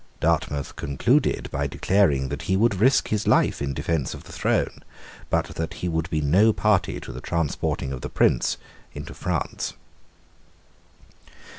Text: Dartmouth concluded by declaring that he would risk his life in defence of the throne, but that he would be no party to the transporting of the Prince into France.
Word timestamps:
Dartmouth 0.19 0.75
concluded 0.75 1.47
by 1.51 1.67
declaring 1.67 2.29
that 2.29 2.41
he 2.49 2.57
would 2.57 2.73
risk 2.73 3.09
his 3.09 3.27
life 3.27 3.61
in 3.61 3.71
defence 3.75 4.15
of 4.15 4.23
the 4.23 4.31
throne, 4.31 4.81
but 5.29 5.49
that 5.49 5.75
he 5.75 5.87
would 5.87 6.09
be 6.09 6.21
no 6.21 6.51
party 6.51 6.99
to 6.99 7.11
the 7.11 7.21
transporting 7.21 7.91
of 7.93 8.01
the 8.01 8.09
Prince 8.09 8.57
into 8.95 9.13
France. 9.13 9.73